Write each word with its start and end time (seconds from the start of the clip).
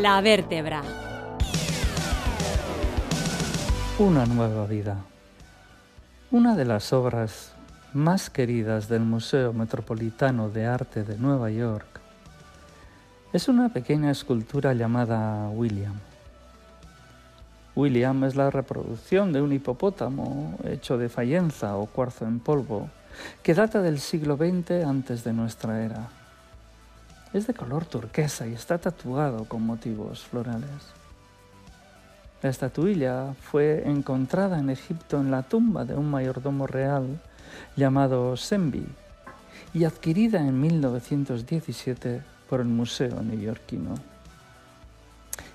La 0.00 0.22
vértebra. 0.22 0.82
Una 3.98 4.24
nueva 4.24 4.64
vida. 4.64 4.96
Una 6.30 6.56
de 6.56 6.64
las 6.64 6.94
obras 6.94 7.52
más 7.92 8.30
queridas 8.30 8.88
del 8.88 9.02
Museo 9.02 9.52
Metropolitano 9.52 10.48
de 10.48 10.64
Arte 10.64 11.04
de 11.04 11.18
Nueva 11.18 11.50
York 11.50 12.00
es 13.34 13.48
una 13.48 13.68
pequeña 13.68 14.10
escultura 14.10 14.72
llamada 14.72 15.50
William. 15.50 16.00
William 17.76 18.24
es 18.24 18.34
la 18.34 18.48
reproducción 18.48 19.30
de 19.34 19.42
un 19.42 19.52
hipopótamo 19.52 20.58
hecho 20.64 20.96
de 20.96 21.10
fayenza 21.10 21.76
o 21.76 21.84
cuarzo 21.84 22.24
en 22.24 22.40
polvo 22.40 22.88
que 23.42 23.52
data 23.52 23.82
del 23.82 24.00
siglo 24.00 24.38
XX 24.38 24.86
antes 24.86 25.22
de 25.22 25.34
nuestra 25.34 25.84
era. 25.84 26.21
Es 27.32 27.46
de 27.46 27.54
color 27.54 27.86
turquesa 27.86 28.46
y 28.46 28.52
está 28.52 28.76
tatuado 28.78 29.46
con 29.46 29.62
motivos 29.62 30.20
florales. 30.20 30.68
La 32.42 32.50
estatuilla 32.50 33.34
fue 33.40 33.88
encontrada 33.88 34.58
en 34.58 34.68
Egipto 34.68 35.18
en 35.18 35.30
la 35.30 35.42
tumba 35.42 35.84
de 35.84 35.94
un 35.94 36.10
mayordomo 36.10 36.66
real 36.66 37.22
llamado 37.76 38.36
Sembi 38.36 38.84
y 39.72 39.84
adquirida 39.84 40.40
en 40.40 40.60
1917 40.60 42.22
por 42.50 42.60
el 42.60 42.66
Museo 42.66 43.22
Neoyorquino. 43.22 43.94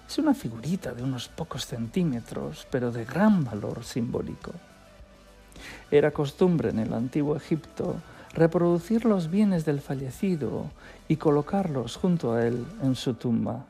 Es 0.08 0.18
una 0.18 0.34
figurita 0.34 0.94
de 0.94 1.04
unos 1.04 1.28
pocos 1.28 1.66
centímetros, 1.66 2.66
pero 2.72 2.92
de 2.92 3.06
gran 3.06 3.44
valor 3.44 3.84
simbólico. 3.84 4.52
Era 5.92 6.12
costumbre 6.12 6.70
en 6.70 6.80
el 6.80 6.94
antiguo 6.94 7.36
Egipto 7.36 7.98
reproducir 8.34 9.06
los 9.06 9.30
bienes 9.30 9.66
del 9.66 9.80
fallecido 9.80 10.66
y 11.08 11.18
colocarlos 11.18 11.98
junto 11.98 12.34
a 12.34 12.46
él 12.46 12.66
en 12.84 12.96
su 12.96 13.14
tumba. 13.14 13.66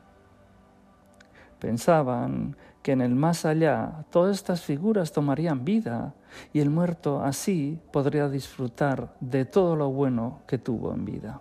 Pensaban 1.58 2.56
que 2.82 2.92
en 2.92 3.00
el 3.00 3.14
más 3.14 3.44
allá 3.44 4.04
todas 4.10 4.36
estas 4.36 4.62
figuras 4.62 5.12
tomarían 5.12 5.64
vida 5.64 6.14
y 6.52 6.60
el 6.60 6.70
muerto 6.70 7.22
así 7.22 7.78
podría 7.92 8.28
disfrutar 8.28 9.14
de 9.20 9.44
todo 9.44 9.76
lo 9.76 9.90
bueno 9.90 10.40
que 10.46 10.58
tuvo 10.58 10.94
en 10.94 11.04
vida. 11.04 11.40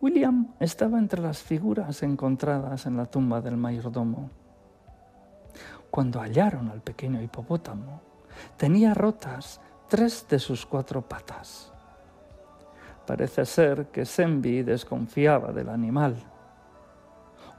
William 0.00 0.54
estaba 0.60 0.98
entre 0.98 1.20
las 1.20 1.42
figuras 1.42 2.02
encontradas 2.02 2.86
en 2.86 2.96
la 2.96 3.04
tumba 3.04 3.42
del 3.42 3.56
mayordomo. 3.56 4.30
Cuando 5.90 6.20
hallaron 6.20 6.70
al 6.70 6.80
pequeño 6.80 7.20
hipopótamo, 7.20 8.00
tenía 8.56 8.94
rotas 8.94 9.60
tres 9.90 10.24
de 10.28 10.38
sus 10.38 10.64
cuatro 10.64 11.02
patas. 11.02 11.68
Parece 13.06 13.44
ser 13.44 13.86
que 13.86 14.06
Sembi 14.06 14.62
desconfiaba 14.62 15.52
del 15.52 15.68
animal. 15.68 16.16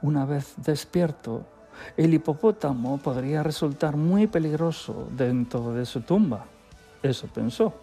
Una 0.02 0.26
vez 0.26 0.54
despierto, 0.56 1.46
el 1.98 2.14
hipopótamo 2.14 2.98
podría 3.00 3.44
resultar 3.44 3.98
muy 3.98 4.28
peligroso 4.28 5.10
dentro 5.12 5.74
de 5.74 5.86
su 5.86 6.02
tumba. 6.02 6.46
Eso 7.04 7.28
pensó. 7.28 7.74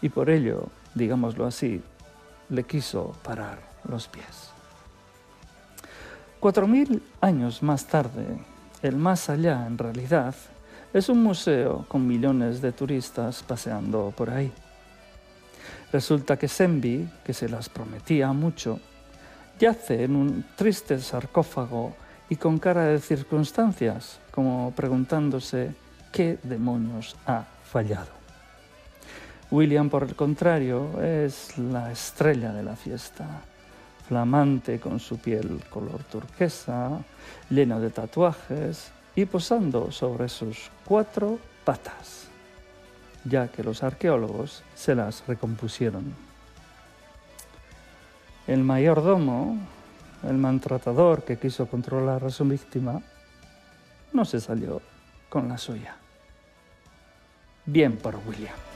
Y 0.00 0.08
por 0.08 0.30
ello, 0.30 0.68
digámoslo 0.94 1.44
así, 1.44 1.82
le 2.50 2.62
quiso 2.62 3.16
parar 3.24 3.58
los 3.88 4.06
pies. 4.06 4.52
Cuatro 6.38 6.68
mil 6.68 7.02
años 7.20 7.64
más 7.64 7.84
tarde, 7.86 8.38
el 8.80 8.96
más 8.96 9.28
allá 9.28 9.66
en 9.66 9.76
realidad 9.76 10.34
es 10.92 11.08
un 11.08 11.22
museo 11.22 11.86
con 11.88 12.06
millones 12.06 12.60
de 12.60 12.72
turistas 12.72 13.42
paseando 13.42 14.12
por 14.14 14.30
ahí. 14.30 14.52
Resulta 15.92 16.36
que 16.36 16.48
Sembi, 16.48 17.08
que 17.24 17.32
se 17.32 17.48
las 17.48 17.68
prometía 17.68 18.32
mucho, 18.32 18.78
yace 19.58 20.04
en 20.04 20.16
un 20.16 20.44
triste 20.56 20.98
sarcófago 20.98 21.94
y 22.28 22.36
con 22.36 22.58
cara 22.58 22.86
de 22.86 23.00
circunstancias, 23.00 24.18
como 24.30 24.72
preguntándose 24.74 25.74
qué 26.10 26.38
demonios 26.42 27.16
ha 27.26 27.44
fallado. 27.64 28.22
William, 29.50 29.90
por 29.90 30.04
el 30.04 30.14
contrario, 30.14 31.02
es 31.02 31.58
la 31.58 31.92
estrella 31.92 32.52
de 32.52 32.62
la 32.62 32.74
fiesta, 32.74 33.26
flamante 34.08 34.80
con 34.80 34.98
su 34.98 35.18
piel 35.18 35.62
color 35.68 36.04
turquesa, 36.04 36.98
lleno 37.50 37.80
de 37.80 37.90
tatuajes 37.90 38.92
y 39.14 39.24
posando 39.26 39.92
sobre 39.92 40.28
sus 40.28 40.70
cuatro 40.84 41.38
patas, 41.64 42.28
ya 43.24 43.48
que 43.48 43.62
los 43.62 43.82
arqueólogos 43.82 44.62
se 44.74 44.94
las 44.94 45.26
recompusieron. 45.26 46.14
El 48.46 48.64
mayordomo, 48.64 49.58
el 50.28 50.36
maltratador 50.36 51.24
que 51.24 51.38
quiso 51.38 51.66
controlar 51.66 52.24
a 52.24 52.30
su 52.30 52.44
víctima, 52.44 53.00
no 54.12 54.24
se 54.24 54.40
salió 54.40 54.80
con 55.28 55.48
la 55.48 55.58
suya. 55.58 55.96
Bien 57.64 57.96
por 57.96 58.16
William. 58.26 58.71